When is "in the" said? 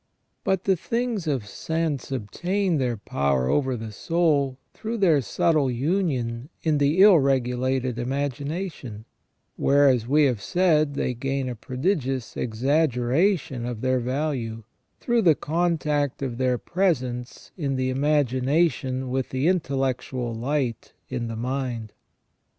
6.63-7.03, 17.55-17.91, 21.09-21.35